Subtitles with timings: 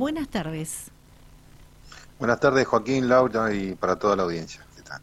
[0.00, 0.90] Buenas tardes.
[2.18, 4.64] Buenas tardes, Joaquín, Laura y para toda la audiencia.
[4.74, 5.02] ¿Qué tal?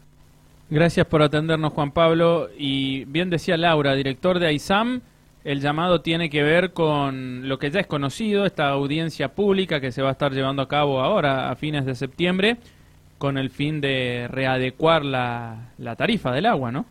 [0.68, 2.48] Gracias por atendernos, Juan Pablo.
[2.58, 5.00] Y bien decía Laura, director de AISAM,
[5.44, 9.92] el llamado tiene que ver con lo que ya es conocido, esta audiencia pública que
[9.92, 12.56] se va a estar llevando a cabo ahora, a fines de septiembre,
[13.18, 16.86] con el fin de readecuar la, la tarifa del agua, ¿no?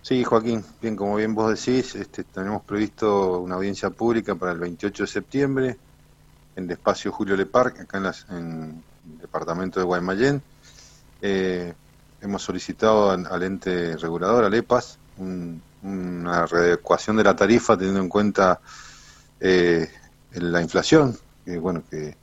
[0.00, 4.58] Sí, Joaquín, bien, como bien vos decís, este, tenemos previsto una audiencia pública para el
[4.58, 5.76] 28 de septiembre
[6.56, 10.42] en el espacio Julio Leparc, acá en, en el departamento de Guaymallén.
[11.22, 11.74] Eh,
[12.20, 14.98] hemos solicitado al, ente regulador, al EPAS,
[15.82, 18.60] una readecuación de la tarifa teniendo en cuenta
[19.38, 19.90] eh,
[20.32, 22.16] la inflación, que bueno, que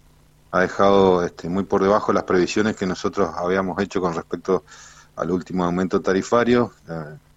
[0.51, 4.63] ha dejado este, muy por debajo las previsiones que nosotros habíamos hecho con respecto
[5.15, 6.73] al último aumento tarifario.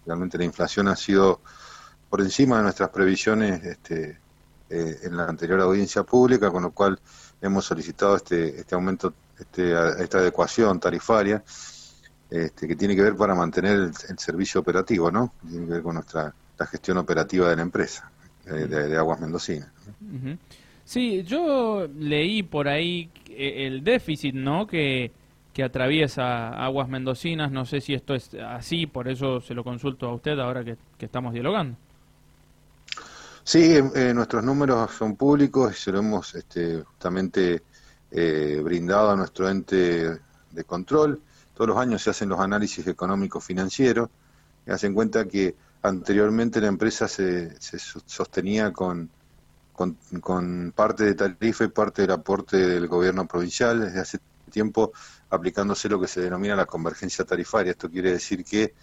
[0.05, 1.41] realmente la inflación ha sido
[2.09, 4.17] por encima de nuestras previsiones este,
[4.71, 6.97] eh, en la anterior audiencia pública, con lo cual
[7.41, 11.43] hemos solicitado este, este aumento, este, esta adecuación tarifaria,
[12.29, 15.33] este, que tiene que ver para mantener el, servicio operativo, ¿no?
[15.49, 18.09] Tiene que ver con nuestra la gestión operativa de la empresa,
[18.45, 19.67] de, Aguas Mendocinas.
[20.85, 24.67] Sí, yo leí por ahí el déficit, ¿no?
[24.67, 25.11] Que,
[25.53, 30.07] que atraviesa Aguas Mendocinas, no sé si esto es así, por eso se lo consulto
[30.07, 31.77] a usted ahora que estamos dialogando.
[33.43, 37.63] Sí, eh, nuestros números son públicos y se lo hemos este, justamente
[38.11, 40.19] eh, brindado a nuestro ente
[40.51, 41.21] de control.
[41.53, 44.09] Todos los años se hacen los análisis económicos financieros
[44.65, 47.55] y hacen cuenta que anteriormente la empresa se,
[48.05, 49.09] sostenía con,
[49.73, 54.19] con, parte de tarifa y parte del aporte del gobierno provincial desde hace
[54.51, 54.91] tiempo
[55.29, 57.71] aplicándose lo que se denomina la convergencia tarifaria.
[57.71, 58.75] Esto quiere decir que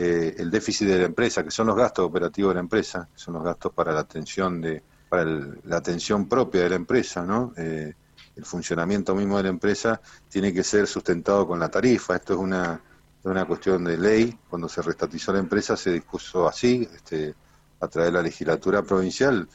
[0.00, 3.34] eh, el déficit de la empresa, que son los gastos operativos de la empresa, son
[3.34, 7.52] los gastos para la atención de para la atención propia de la empresa, ¿no?
[7.56, 7.94] Eh,
[8.36, 12.14] el funcionamiento mismo de la empresa tiene que ser sustentado con la tarifa.
[12.14, 12.80] Esto es una,
[13.24, 14.38] una cuestión de ley.
[14.48, 17.34] Cuando se restatizó la empresa se dispuso así, este,
[17.80, 19.48] a través de la legislatura provincial,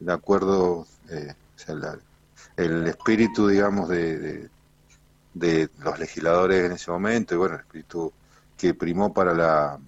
[0.00, 1.34] de acuerdo, eh,
[2.56, 4.50] el espíritu, digamos, de, de,
[5.34, 8.12] de, los legisladores en ese momento, y bueno, el espíritu
[8.56, 9.78] que primó para la,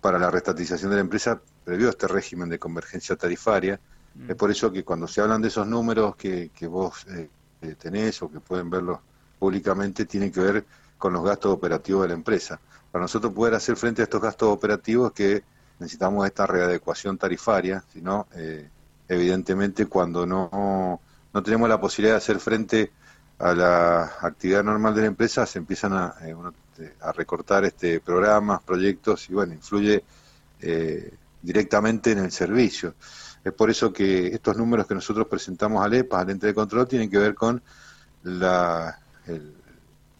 [0.00, 3.80] para la restatización de la empresa previó este régimen de convergencia tarifaria.
[4.28, 7.28] Es por eso que cuando se hablan de esos números que, que vos eh,
[7.78, 8.98] tenés o que pueden verlos
[9.38, 10.64] públicamente, tienen que ver
[10.96, 12.60] con los gastos operativos de la empresa.
[12.90, 15.44] Para nosotros poder hacer frente a estos gastos operativos que
[15.78, 18.68] necesitamos esta readecuación tarifaria, sino eh,
[19.06, 21.00] evidentemente cuando no,
[21.32, 22.90] no tenemos la posibilidad de hacer frente
[23.38, 26.34] a la actividad normal de la empresa se empiezan a, eh,
[26.78, 30.04] este, a recortar este programas, proyectos y bueno, influye
[30.60, 31.12] eh,
[31.42, 32.94] directamente en el servicio.
[33.42, 36.86] Es por eso que estos números que nosotros presentamos al EPA, al ente de control,
[36.86, 37.60] tienen que ver con
[38.22, 38.98] la,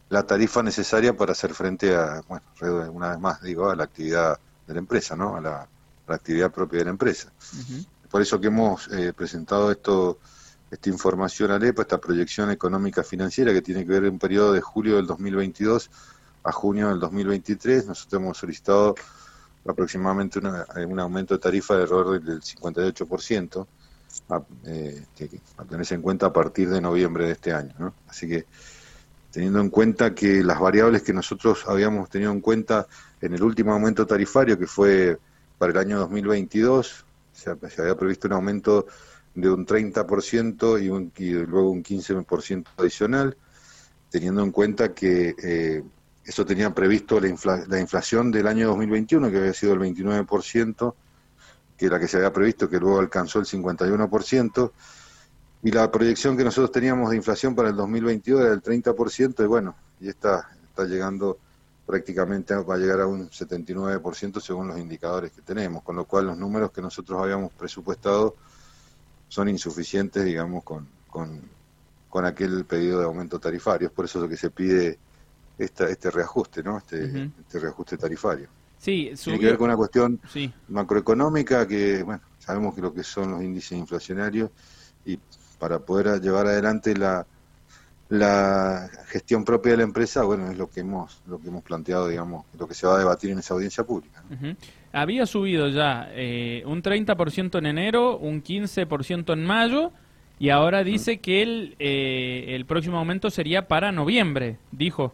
[0.09, 4.39] la tarifa necesaria para hacer frente a, bueno, una vez más digo, a la actividad
[4.67, 5.37] de la empresa, ¿no?
[5.37, 5.69] A la,
[6.09, 7.31] actividad propia de la empresa.
[8.11, 10.19] Por eso que hemos eh, presentado esto
[10.71, 14.53] esta información al EPA, esta proyección económica financiera que tiene que ver en un periodo
[14.53, 15.91] de julio del 2022
[16.49, 17.87] a junio del 2023.
[17.87, 18.95] Nosotros hemos solicitado
[19.67, 20.41] aproximadamente
[20.77, 23.67] eh, un aumento de tarifa de error del 58%,
[24.31, 27.93] a, eh, que, a tenerse en cuenta a partir de noviembre de este año.
[28.09, 28.47] Así que
[29.31, 32.87] teniendo en cuenta que las variables que nosotros habíamos tenido en cuenta
[33.21, 35.19] en el último aumento tarifario, que fue
[35.59, 38.87] para el año 2022, se, se había previsto un aumento
[39.35, 43.37] de un 30% y, un, y luego un 15% adicional,
[44.11, 45.83] teniendo en cuenta que eh,
[46.29, 50.95] eso tenía previsto la, la, inflación del año 2021, que había sido el 29%,
[51.75, 54.73] que la que se había previsto, que luego alcanzó el 51%,
[55.63, 59.47] y la proyección que nosotros teníamos de inflación para el 2022 era del 30%, y
[59.47, 61.39] bueno, y está, está llegando
[61.87, 66.27] prácticamente, va a llegar a un 79% según los indicadores que tenemos, con lo cual
[66.27, 68.37] los números que nosotros habíamos presupuestado
[69.29, 71.41] son insuficientes, digamos, con, con,
[72.11, 73.89] con aquel pedido de aumento tarifario.
[73.89, 74.99] Es por eso lo que se pide
[75.59, 76.79] esta, este reajuste, ¿no?
[76.79, 78.49] Este, este reajuste tarifario.
[78.79, 80.21] Sí, Tiene que ver con una cuestión
[80.69, 84.51] macroeconómica que, bueno, sabemos que lo que son los índices inflacionarios
[85.05, 85.19] y
[85.59, 87.27] para poder llevar adelante la,
[88.09, 92.09] la gestión propia de la empresa, bueno, es lo que hemos lo que hemos planteado,
[92.09, 94.23] digamos, lo que se va a debatir en esa audiencia pública.
[94.93, 99.93] Había subido ya eh, un 30% en enero, un 15% en mayo
[100.39, 105.13] y ahora dice que el, eh, el próximo aumento sería para noviembre, dijo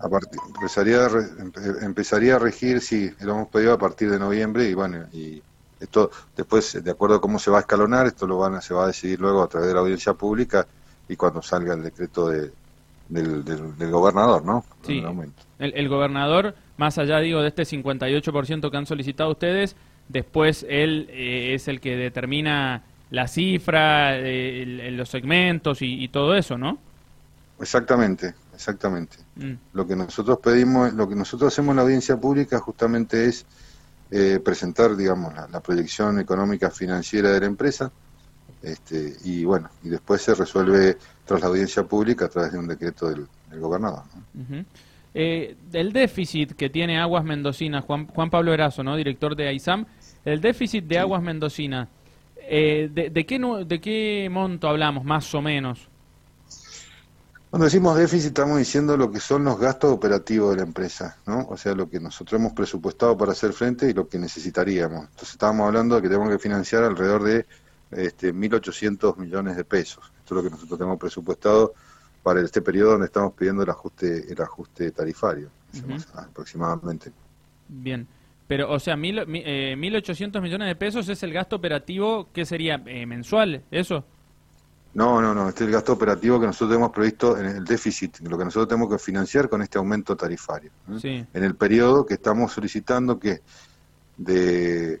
[0.00, 5.06] empezaría, a empezaría a regir, sí, lo hemos pedido a partir de noviembre y bueno,
[5.12, 5.42] y
[5.80, 8.74] Esto después, de acuerdo a cómo se va a escalonar, esto lo van a, se
[8.74, 10.66] va a decidir luego a través de la audiencia pública
[11.08, 12.50] y cuando salga el decreto de,
[13.08, 14.64] del, del, gobernador, ¿no?
[14.82, 15.02] Sí,
[15.58, 19.76] el, el, gobernador, más allá, digo, de este 58% que han solicitado ustedes,
[20.08, 26.58] después él eh, es el que determina la cifra, eh, los segmentos y, todo eso,
[26.58, 26.78] ¿no?
[27.60, 29.16] Exactamente, exactamente.
[29.36, 29.52] Mm.
[29.72, 33.46] Lo que nosotros pedimos, lo que nosotros hacemos en la audiencia pública justamente es
[34.10, 37.92] eh, presentar, digamos, la, proyección económica financiera de la empresa,
[38.60, 42.66] este, y bueno, y después se resuelve tras la audiencia pública a través de un
[42.66, 43.28] decreto del,
[43.60, 44.02] gobernador.
[45.14, 48.96] Eh, el déficit que tiene Aguas Mendocinas, Juan, Juan Pablo Erazo, ¿no?
[48.96, 49.86] director de AISAM,
[50.24, 51.88] el déficit de Aguas Mendocina,
[52.36, 55.87] eh, de, qué, ¿de qué monto hablamos, más o menos?
[57.50, 61.46] Cuando decimos déficit estamos diciendo lo que son los gastos operativos de la empresa, ¿no?
[61.48, 65.04] O sea, lo que nosotros hemos presupuestado para hacer frente y lo que necesitaríamos.
[65.04, 67.46] Entonces estábamos hablando de que tenemos que financiar alrededor de
[67.90, 70.12] este, 1.800 millones de pesos.
[70.18, 71.72] Esto es lo que nosotros tenemos presupuestado
[72.22, 75.48] para este periodo donde estamos pidiendo el ajuste, el ajuste tarifario,
[76.14, 77.12] aproximadamente.
[77.66, 78.06] Bien.
[78.46, 82.82] Pero, o sea, mil, eh, 1.800 millones de pesos es el gasto operativo, ¿qué sería?
[82.86, 83.62] Eh, ¿Mensual?
[83.70, 84.04] ¿Eso?
[84.94, 85.48] No, no, no.
[85.48, 88.68] Este es el gasto operativo que nosotros hemos previsto en el déficit, lo que nosotros
[88.68, 90.70] tenemos que financiar con este aumento tarifario.
[91.02, 91.26] ¿eh?
[91.32, 93.40] En el periodo que estamos solicitando que
[94.16, 95.00] de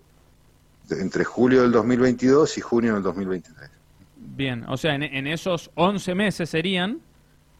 [0.90, 3.70] entre julio del 2022 y junio del 2023.
[4.16, 7.00] Bien, o sea, en, esos 11 meses serían,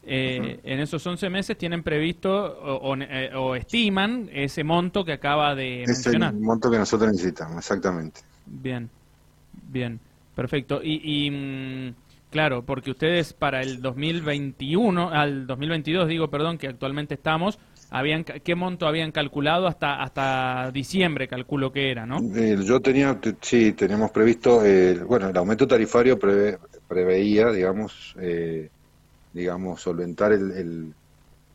[0.05, 5.85] eh, en esos 11 meses tienen previsto eh, o, estiman ese monto que acaba de
[5.87, 6.35] mencionar.
[6.35, 8.21] el monto que nosotros necesitamos, exactamente.
[8.47, 8.89] Bien,
[9.71, 10.01] bien,
[10.35, 10.81] perfecto.
[10.83, 11.95] Y, mm,
[12.31, 17.59] claro, porque ustedes para el 2021, al 2022 digo, perdón, que actualmente estamos,
[17.91, 23.19] habían qué monto habían calculado hasta hasta diciembre calculo que era no eh, yo tenía
[23.41, 26.19] sí tenemos previsto eh, bueno el aumento tarifario
[26.87, 28.69] preveía digamos eh,
[29.33, 30.93] digamos solventar el,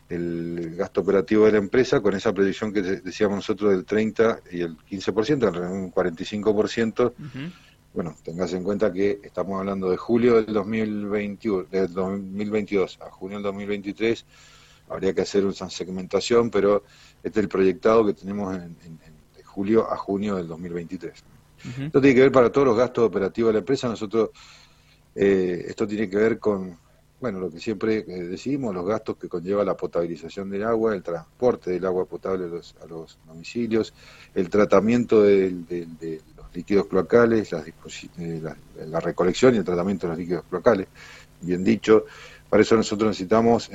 [0.10, 4.62] el, gasto operativo de la empresa con esa previsión que decíamos nosotros del 30 y
[4.62, 7.14] el 15% un 45%
[7.94, 13.38] bueno tengas en cuenta que estamos hablando de julio del 2021 del 2022 a junio
[13.38, 14.26] del 2023
[14.90, 16.84] habría que hacer una segmentación, pero
[17.24, 18.76] este es el proyectado que tenemos en,
[19.36, 21.24] de julio a junio del 2023.
[21.86, 23.88] Esto tiene que ver para todos los gastos operativos de la empresa.
[23.88, 24.32] Nosotros,
[25.16, 26.78] eh, esto tiene que ver con,
[27.22, 31.02] bueno, lo que siempre eh, decimos, los gastos que conlleva la potabilización del agua, el
[31.02, 33.94] transporte del agua potable a los, domicilios,
[34.36, 38.56] el tratamiento de, los líquidos cloacales, eh, la,
[38.86, 40.88] la, recolección y el tratamiento de los líquidos cloacales,
[41.42, 42.06] bien dicho.
[42.50, 43.70] Para eso nosotros necesitamos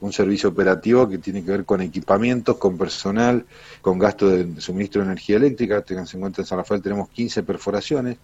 [0.00, 3.44] un servicio operativo que tiene que ver con equipamientos, con personal,
[3.80, 5.82] con gasto de, suministro de energía eléctrica.
[5.82, 8.16] Tengan en cuenta en San Rafael tenemos 15 perforaciones,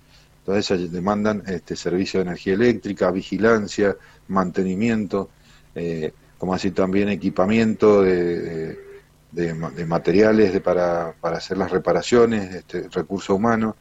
[0.45, 3.97] todas ellas demandan este servicio de energía eléctrica, vigilancia,
[4.29, 5.31] mantenimiento,
[5.75, 8.79] eh, como así también equipamiento de,
[9.87, 13.75] materiales para, para, hacer las reparaciones, este, recursos humanos.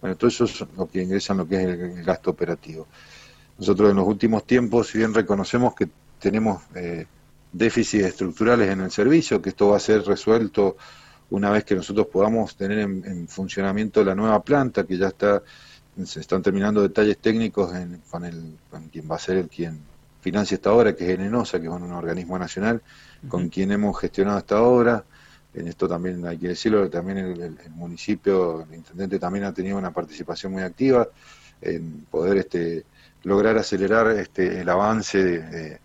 [0.00, 2.86] Bueno, todo eso es lo que ingresa en lo que es el, gasto operativo.
[3.58, 7.06] Nosotros en los últimos tiempos, si bien reconocemos que tenemos eh,
[7.52, 10.76] déficits estructurales en el servicio, que esto va a ser resuelto
[11.30, 15.42] una vez que nosotros podamos tener en, funcionamiento la nueva planta, que ya está,
[16.04, 17.72] se están terminando detalles técnicos
[18.10, 19.80] con, el, con quien va a ser el quien
[20.20, 22.82] financia esta obra, que es Enenosa, que es un organismo nacional,
[23.28, 25.04] con quien hemos gestionado esta obra.
[25.52, 29.90] En esto también hay que decirlo, también el, municipio, el intendente también ha tenido una
[29.90, 31.08] participación muy activa
[31.60, 32.84] en poder este,
[33.24, 35.80] lograr acelerar este, el avance de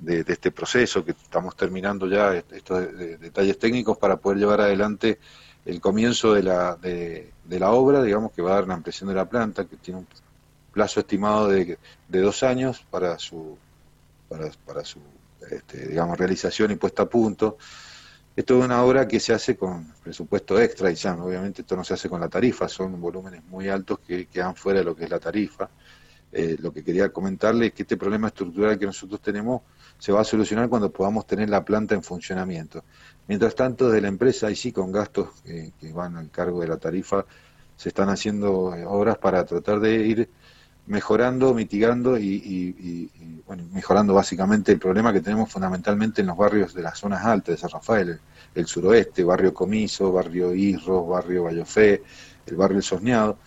[0.00, 5.18] de, este proceso, que estamos terminando ya estos detalles técnicos para poder llevar adelante
[5.64, 9.14] el comienzo de la, de, la obra, digamos, que va a dar una ampliación de
[9.14, 10.06] la planta, que tiene un
[10.72, 11.78] plazo estimado de,
[12.08, 13.58] de dos años para su,
[14.30, 15.00] para, para su
[15.50, 17.58] este, digamos, realización y puesta a punto.
[18.36, 21.82] Esto es una obra que se hace con presupuesto extra y ya, obviamente esto no
[21.82, 25.04] se hace con la tarifa, son volúmenes muy altos que quedan fuera de lo que
[25.04, 25.68] es la tarifa.
[26.32, 29.62] Eh, lo que quería comentarle es que este problema estructural que nosotros tenemos
[29.98, 32.84] se va a solucionar cuando podamos tener la planta en funcionamiento.
[33.26, 36.76] Mientras tanto, de la empresa, y sí con gastos que van al cargo de la
[36.76, 37.26] tarifa,
[37.76, 40.30] se están haciendo obras para tratar de ir
[40.90, 43.08] mejorando, mitigando y,
[43.46, 47.54] bueno, mejorando básicamente el problema que tenemos fundamentalmente en los barrios de las zonas altas
[47.54, 48.20] de San Rafael,
[48.54, 52.02] el, suroeste, barrio Comiso, barrio Irro, barrio Bayofé,
[52.46, 53.38] el barrio Sosneado,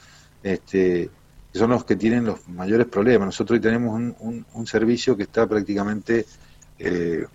[0.41, 1.09] este,
[1.53, 3.25] son los que tienen los mayores problemas.
[3.27, 6.25] Nosotros hoy tenemos un, un servicio que está prácticamente
[6.79, 7.25] eh,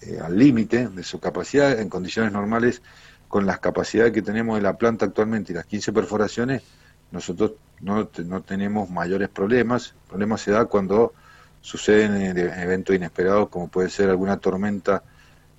[0.00, 1.78] eh, al límite de su capacidad.
[1.78, 2.82] En condiciones normales
[3.28, 6.62] con las capacidades que tenemos de la planta actualmente y las 15 perforaciones,
[7.10, 9.94] nosotros no, no tenemos mayores problemas.
[10.02, 11.12] El problema se da cuando
[11.60, 15.02] suceden eventos inesperados, como puede ser alguna tormenta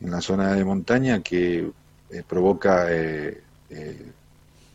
[0.01, 1.71] en la zona de montaña que
[2.09, 4.11] eh, provoca, eh, eh,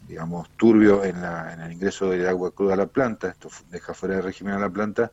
[0.07, 3.95] digamos, turbio en, la, en, el ingreso de agua cruda a la planta, esto deja
[3.95, 5.11] fuera de régimen a la planta,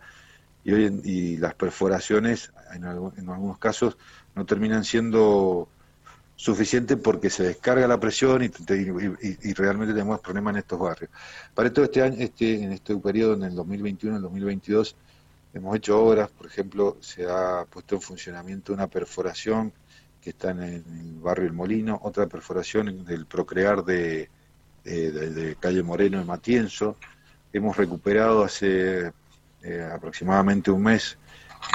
[0.63, 3.97] y, hoy y las perforaciones, en, en algunos casos,
[4.35, 5.69] no terminan siendo
[6.41, 11.11] suficiente porque se descarga la presión y, y, realmente tenemos problemas en estos barrios.
[11.53, 14.95] Para esto este año, este, en este periodo, en el 2021, en el 2022,
[15.53, 19.71] hemos hecho obras, por ejemplo, se ha puesto en funcionamiento una perforación
[20.19, 20.83] que está en el
[21.21, 24.27] barrio El Molino, otra perforación del Procrear de,
[24.83, 26.97] de, Calle Moreno de Matienzo.
[27.53, 29.11] Hemos recuperado hace
[29.61, 31.19] eh, aproximadamente un mes,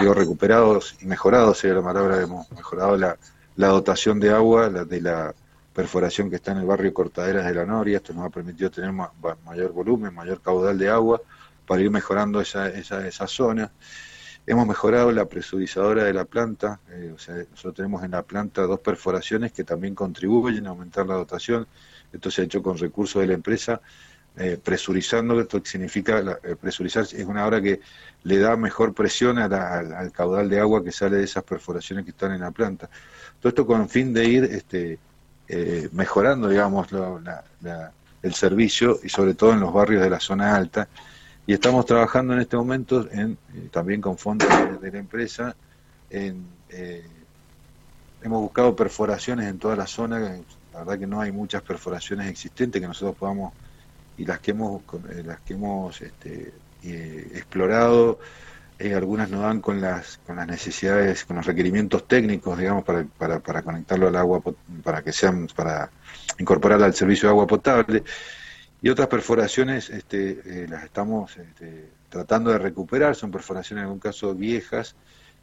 [0.00, 3.16] digo recuperados y mejorados, sería la palabra, hemos mejorado la
[3.56, 5.34] la dotación de agua de la
[5.72, 7.98] perforación que está en el barrio Cortaderas de la Noria.
[7.98, 11.20] Esto nos ha permitido tener mayor volumen, mayor caudal de agua
[11.66, 13.70] para ir mejorando esa, esa, esa zona.
[14.46, 18.62] Hemos mejorado la presurizadora de la planta, eh, o sea, nosotros tenemos en la planta
[18.62, 21.66] dos perforaciones que también contribuyen a aumentar la dotación.
[22.12, 23.80] Esto se ha hecho con recursos de la empresa,
[24.36, 27.80] eh, presurizando, esto significa, eh, presurizar es una obra que
[28.24, 32.32] le da mejor presión al caudal de agua que sale de esas perforaciones que están
[32.32, 32.88] en la planta.
[33.40, 34.98] Todo esto con fin de ir este,
[35.48, 36.88] eh, mejorando, digamos,
[38.22, 40.88] el servicio y sobre todo en los barrios de la zona alta.
[41.46, 44.48] Y estamos trabajando en este momento en, eh, también con fondos
[44.80, 45.54] de, la empresa.
[46.10, 47.06] En, eh,
[48.22, 50.18] hemos buscado perforaciones en toda la zona.
[50.72, 53.54] La verdad que no hay muchas perforaciones existentes que nosotros podamos
[54.18, 54.82] y las que hemos
[55.24, 58.18] las que hemos este, explorado
[58.78, 63.04] eh, algunas no dan con las, con las necesidades, con los requerimientos técnicos, digamos, para,
[63.04, 64.42] para, para conectarlo al agua,
[64.82, 65.90] para que sean, para
[66.38, 68.04] incorporarla al servicio de agua potable.
[68.82, 73.98] Y otras perforaciones este, eh, las estamos este, tratando de recuperar, son perforaciones en algún
[73.98, 74.94] caso viejas,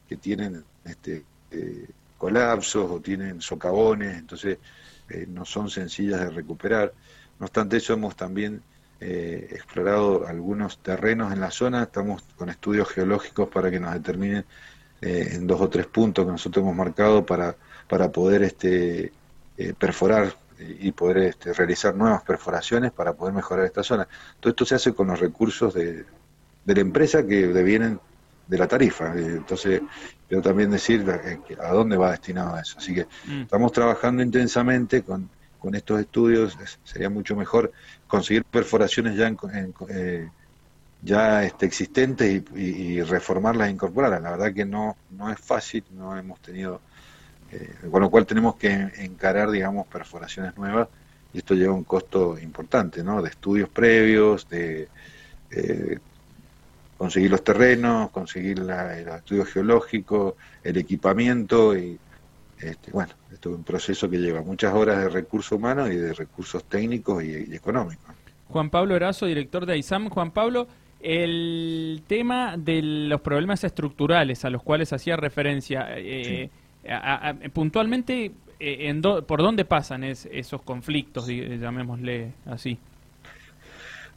[0.08, 1.88] que tienen este, eh,
[2.20, 4.60] colapsos o tienen socavones, entonces
[5.28, 6.94] no son sencillas de recuperar.
[7.44, 8.64] No obstante eso, hemos también
[9.02, 14.46] eh, explorado algunos terrenos en la zona, estamos con estudios geológicos para que nos determinen
[15.02, 17.58] eh, en dos o tres puntos que nosotros hemos marcado para,
[17.90, 19.12] para poder este,
[19.58, 24.08] eh, perforar y poder este, realizar nuevas perforaciones para poder mejorar esta zona.
[24.40, 26.06] Todo esto se hace con los recursos de,
[26.64, 28.00] de la empresa que devienen
[28.48, 29.14] de la tarifa.
[29.18, 29.82] Entonces,
[30.30, 31.06] quiero también decir
[31.62, 32.78] a dónde va destinado eso.
[32.78, 33.42] Así que mm.
[33.42, 35.30] estamos trabajando intensamente con
[35.64, 37.72] con estos estudios sería mucho mejor
[38.06, 39.34] conseguir perforaciones ya
[39.88, 40.30] eh,
[41.02, 44.22] ya este, existentes y, reformarlas e incorporarlas.
[44.22, 46.82] La verdad que no, no es fácil, no hemos tenido,
[47.50, 50.90] eh, con lo cual tenemos que encarar, digamos, perforaciones nuevas
[51.34, 53.22] y esto lleva un costo importante, ¿no?
[53.22, 54.90] De estudios previos, de
[55.50, 55.98] eh,
[56.98, 61.98] conseguir los terrenos, conseguir la, los estudios geológicos, el equipamiento y
[62.64, 66.14] este, bueno, esto es un proceso que lleva muchas horas de recursos humanos y de
[66.14, 68.06] recursos técnicos y, económicos.
[68.50, 70.10] Juan Pablo Erazo, director de AISAM.
[70.10, 70.68] Juan Pablo,
[71.00, 76.50] el tema de los problemas estructurales a los cuales hacía referencia, eh,
[77.52, 82.78] puntualmente, eh, en ¿por dónde pasan esos conflictos, llamémosle así?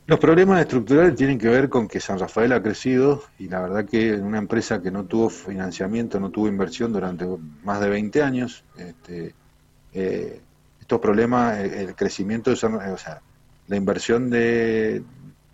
[0.09, 3.85] Los problemas estructurales tienen que ver con que San Rafael ha crecido y la verdad
[3.85, 7.27] que una empresa que no tuvo financiamiento, no tuvo inversión durante
[7.65, 9.35] más de 20 años, este,
[9.93, 10.41] eh,
[10.81, 13.21] estos problemas, eh, el crecimiento de San Rafael, o sea,
[13.67, 15.03] la inversión de,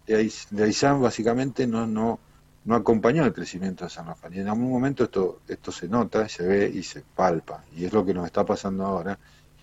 [0.07, 2.21] de, Aysán básicamente no, no,
[2.67, 4.35] no acompañó el crecimiento de San Rafael.
[4.35, 7.65] Y en algún momento esto, esto se nota, se ve y se palpa.
[7.75, 9.19] Y es lo que nos está pasando ahora.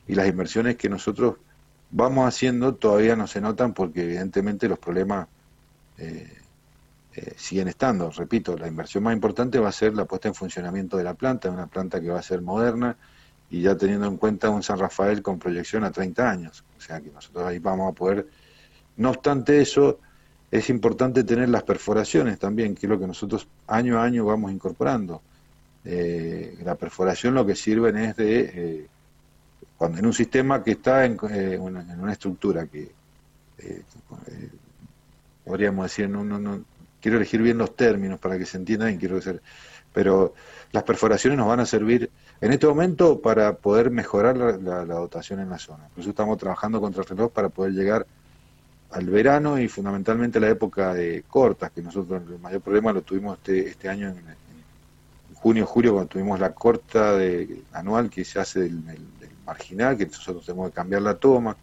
[0.08, 1.36] Y las inversiones que nosotros
[1.92, 5.28] vamos haciendo todavía no se notan porque evidentemente los problemas
[5.98, 6.32] eh,
[7.16, 8.12] eh, siguen estando.
[8.12, 11.50] Repito, la inversión más importante va a ser la puesta en funcionamiento de la planta,
[11.50, 12.96] una planta que va a ser moderna
[13.50, 16.64] y ya teniendo en cuenta un San Rafael con proyección a 30 años.
[16.78, 18.28] O sea que nosotros ahí vamos a poder...
[18.98, 20.00] No obstante eso,
[20.52, 24.52] es importante tener las perforaciones también, que es lo que nosotros año a año vamos
[24.52, 25.22] incorporando.
[25.86, 28.88] Eh, la perforación lo que sirven es de
[29.80, 32.82] cuando en un sistema que está en, eh, una, estructura que
[33.60, 33.82] eh,
[34.28, 34.50] eh,
[35.46, 36.66] podríamos decir, no, no,
[37.00, 39.42] quiero elegir bien los términos para que se entienda y quiero decir,
[39.94, 40.34] pero
[40.74, 45.50] las perforaciones nos van a servir en este momento para poder mejorar la, dotación en
[45.50, 45.88] la zona.
[45.88, 48.06] Por eso estamos trabajando contra el reloj para poder llegar
[48.92, 53.38] al verano y fundamentalmente la época de cortas, que nosotros el mayor problema lo tuvimos
[53.38, 54.22] este, este año en,
[55.36, 58.84] junio, julio, cuando tuvimos la corta de, anual que se hace del
[59.50, 61.56] marginal, que nosotros tenemos que cambiar la toma.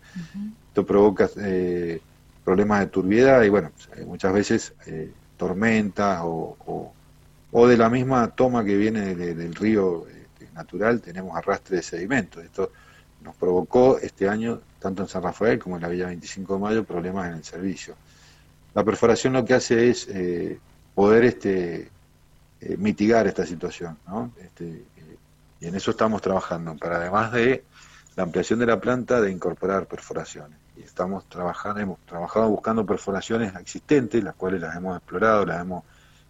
[0.69, 2.01] Esto provoca eh,
[2.45, 3.71] problemas de turbiedad y bueno,
[4.07, 6.93] muchas veces eh, tormentas o,
[7.51, 12.45] o, de la misma toma que viene del río este, natural tenemos arrastre de sedimentos.
[12.45, 12.71] Esto
[13.23, 16.85] nos provocó este año, tanto en San Rafael como en la Villa 25 de Mayo,
[16.85, 17.95] problemas en el servicio.
[18.75, 20.59] La perforación lo que hace es eh,
[20.95, 21.91] poder este,
[22.61, 24.33] eh, mitigar esta situación, ¿no?
[24.41, 25.17] Este, eh,
[25.61, 27.65] y en eso estamos trabajando, para además de
[28.17, 30.59] la ampliación de la planta, de incorporar perforaciones.
[30.77, 35.85] Y estamos trabajando, hemos trabajado buscando perforaciones existentes, las cuales las hemos explorado, las hemos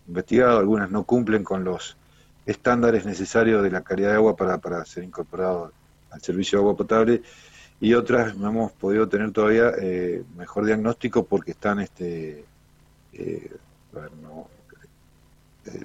[0.06, 1.97] investigado, algunas no cumplen con los
[2.45, 5.73] estándares necesarios de la calidad de agua para, para ser incorporado
[6.11, 7.23] al servicio de agua potable
[7.80, 12.45] y otras no hemos podido tener todavía eh, mejor diagnóstico porque están este
[13.12, 13.50] eh,
[13.92, 14.50] eh,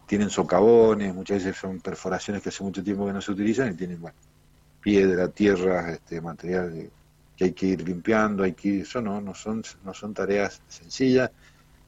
[0.05, 3.75] tienen socavones muchas veces son perforaciones que hace mucho tiempo que no se utilizan y
[3.75, 4.15] tienen bueno,
[4.81, 6.89] piedra tierra este material
[7.35, 11.31] que hay que ir limpiando hay que eso no no son no son tareas sencillas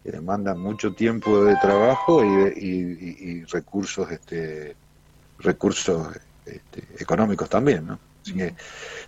[0.04, 4.76] que demandan mucho tiempo de trabajo y, recursos este
[5.40, 6.08] recursos
[6.46, 8.00] este, económicos también no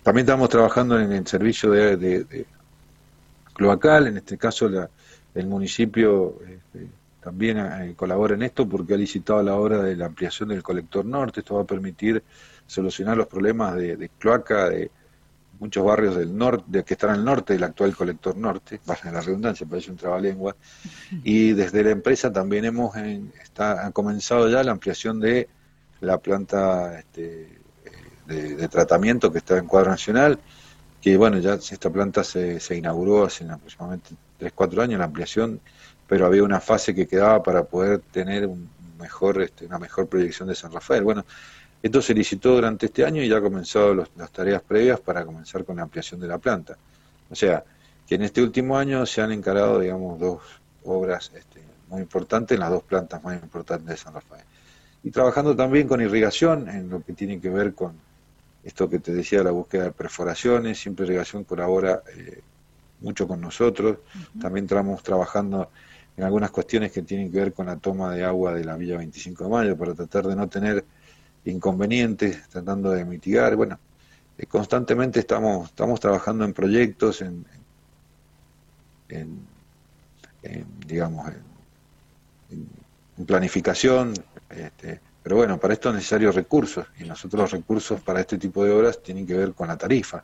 [0.02, 2.46] también estamos trabajando en el servicio de,
[3.54, 4.68] cloacal, en este caso
[5.34, 6.55] el municipio este,
[7.26, 11.04] también eh, colabora en esto porque ha licitado la obra de la ampliación del colector
[11.04, 11.40] norte.
[11.40, 12.22] Esto va a permitir
[12.68, 14.92] solucionar los problemas de, cloaca de
[15.58, 19.66] muchos barrios del norte, que están al norte del actual colector norte, baja la redundancia,
[19.66, 20.54] parece un trabalengua,
[21.24, 25.48] y desde la empresa también hemos está, ha comenzado ya la ampliación de
[26.02, 27.58] la planta este,
[28.28, 30.38] de, tratamiento que está en cuadro nacional,
[31.02, 35.60] que bueno, ya esta planta se, se inauguró hace aproximadamente 3, 4 años, la ampliación,
[36.08, 40.48] pero había una fase que quedaba para poder tener un mejor, este, una mejor proyección
[40.48, 41.02] de San Rafael.
[41.02, 41.24] Bueno,
[41.82, 45.64] esto se licitó durante este año y ya ha comenzado las tareas previas para comenzar
[45.64, 46.76] con la ampliación de la planta.
[47.30, 47.64] O sea,
[48.06, 50.40] que en este último año se han encarado, digamos, dos
[50.84, 54.44] obras este, muy importantes en las dos plantas más importantes de San Rafael.
[55.02, 57.94] Y trabajando también con irrigación, en lo que tiene que ver con
[58.64, 62.40] esto que te decía, la búsqueda de perforaciones, siempre Irrigación colabora eh,
[63.00, 63.98] mucho con nosotros.
[64.40, 65.70] También estamos trabajando
[66.16, 68.96] en algunas cuestiones que tienen que ver con la toma de agua de la Villa
[68.96, 70.84] 25 de Mayo para tratar de no tener
[71.44, 73.54] inconvenientes, tratando de mitigar.
[73.54, 73.78] Bueno,
[74.38, 77.44] eh, constantemente estamos, estamos trabajando en proyectos, en,
[80.86, 81.32] digamos,
[82.50, 84.12] en, planificación,
[84.50, 88.62] este, pero bueno, para esto es necesario recursos y nosotros los recursos para este tipo
[88.62, 90.22] de obras tienen que ver con la tarifa.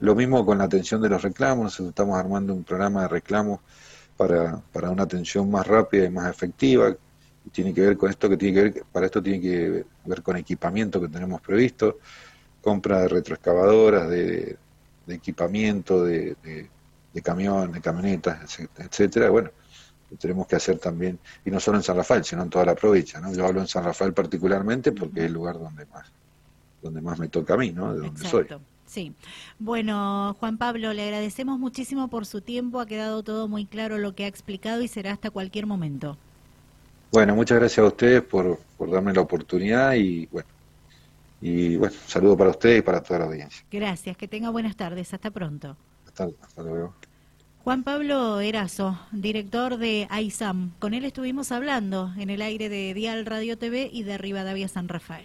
[0.00, 3.60] Lo mismo con la atención de los reclamos, nosotros estamos armando un programa de reclamos
[4.16, 6.94] para, para una atención más rápida y más efectiva.
[7.50, 10.36] Tiene que ver con esto que tiene que ver, para esto tiene que ver con
[10.36, 11.98] equipamiento que tenemos previsto,
[12.60, 14.56] compra de retroexcavadoras, de,
[15.08, 16.70] equipamiento, de, de,
[17.12, 19.30] de camión, de camionetas, etcétera.
[19.30, 19.50] Bueno,
[20.16, 23.20] tenemos que hacer también, y no solo en San Rafael, sino en toda la provincia,
[23.20, 23.32] ¿no?
[23.32, 26.12] Yo hablo en San Rafael particularmente porque es el lugar donde más,
[26.82, 27.94] donde más me toca a mí, ¿no?
[27.94, 28.46] De donde soy.
[28.92, 29.14] Sí.
[29.58, 34.14] Bueno, Juan Pablo, le agradecemos muchísimo por su tiempo, ha quedado todo muy claro lo
[34.14, 36.18] que ha explicado y será hasta cualquier momento.
[37.10, 40.46] Bueno, muchas gracias a ustedes por, por darme la oportunidad y bueno,
[41.40, 43.64] y bueno, saludo para ustedes y para toda la audiencia.
[43.70, 45.74] Gracias, que tenga buenas tardes, hasta pronto.
[46.06, 46.94] hasta luego.
[47.64, 50.72] Juan Pablo Erazo, director de AISAM.
[50.78, 54.88] Con él estuvimos hablando en el aire de Dial Radio TV y de Rivadavia San
[54.88, 55.24] Rafael.